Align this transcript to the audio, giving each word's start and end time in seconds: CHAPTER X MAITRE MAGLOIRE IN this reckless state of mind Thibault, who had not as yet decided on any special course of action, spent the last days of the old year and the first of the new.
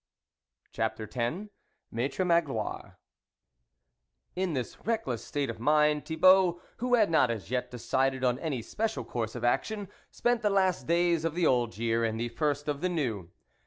CHAPTER 0.71 1.07
X 1.13 1.49
MAITRE 1.91 2.25
MAGLOIRE 2.25 2.97
IN 4.35 4.53
this 4.55 4.83
reckless 4.83 5.23
state 5.23 5.51
of 5.51 5.59
mind 5.59 6.05
Thibault, 6.07 6.59
who 6.77 6.95
had 6.95 7.11
not 7.11 7.29
as 7.29 7.51
yet 7.51 7.69
decided 7.69 8.23
on 8.23 8.39
any 8.39 8.63
special 8.63 9.05
course 9.05 9.35
of 9.35 9.43
action, 9.43 9.89
spent 10.09 10.41
the 10.41 10.49
last 10.49 10.87
days 10.87 11.23
of 11.23 11.35
the 11.35 11.45
old 11.45 11.77
year 11.77 12.03
and 12.03 12.19
the 12.19 12.29
first 12.29 12.67
of 12.67 12.81
the 12.81 12.89
new. 12.89 13.29